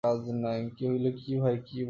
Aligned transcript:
কহিল, 0.03 1.05
কী 1.17 1.31
ভাই, 1.35 1.55
কী 1.57 1.63
বন্ধু! 1.63 1.79